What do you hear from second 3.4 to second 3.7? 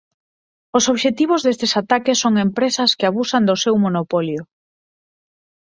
do